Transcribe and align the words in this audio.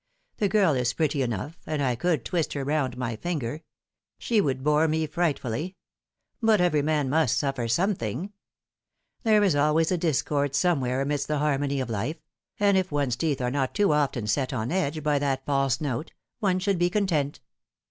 The 0.37 0.49
girl 0.49 0.73
is 0.73 0.93
pretty 0.93 1.21
enough, 1.21 1.59
and 1.67 1.79
I 1.79 1.93
could 1.95 2.25
twist 2.25 2.53
her 2.53 2.63
round 2.63 2.97
my 2.97 3.15
finger. 3.17 3.61
She 4.17 4.41
would 4.41 4.63
bore 4.63 4.87
me 4.87 5.05
frightfully; 5.05 5.75
but 6.41 6.59
every 6.59 6.81
man 6.81 7.07
must 7.07 7.37
suffer 7.37 7.67
something 7.67 8.33
There 9.21 9.43
is 9.43 9.55
always 9.55 9.91
a 9.91 9.99
discord 9.99 10.55
somewhere 10.55 11.01
amidst 11.01 11.27
the 11.27 11.37
harmony 11.37 11.79
of 11.79 11.91
life; 11.91 12.17
and 12.59 12.75
if 12.77 12.91
one's 12.91 13.15
teeth 13.15 13.41
are 13.41 13.51
not 13.51 13.75
too 13.75 13.93
often 13.93 14.25
set 14.25 14.51
on 14.53 14.71
edge 14.71 15.03
by 15.03 15.19
that 15.19 15.45
false 15.45 15.79
note, 15.79 16.13
one 16.39 16.57
should 16.57 16.79
be 16.79 16.89
content." 16.89 17.39